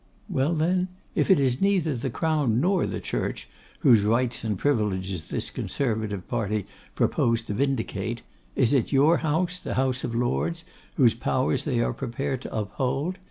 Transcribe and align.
Well, 0.27 0.55
then, 0.55 0.87
if 1.13 1.29
it 1.29 1.39
is 1.39 1.61
neither 1.61 1.95
the 1.95 2.09
Crown 2.09 2.59
nor 2.59 2.87
the 2.87 2.99
Church, 2.99 3.47
whose 3.81 4.01
rights 4.01 4.43
and 4.43 4.57
privileges 4.57 5.29
this 5.29 5.51
Conservative 5.51 6.27
party 6.27 6.65
propose 6.95 7.43
to 7.43 7.53
vindicate, 7.53 8.23
is 8.55 8.73
it 8.73 8.91
your 8.91 9.17
House, 9.17 9.59
the 9.59 9.75
House 9.75 10.03
of 10.03 10.15
Lords, 10.15 10.63
whose 10.95 11.13
powers 11.13 11.65
they 11.65 11.81
are 11.81 11.93
prepared 11.93 12.41
to 12.41 12.51
uphold? 12.51 13.19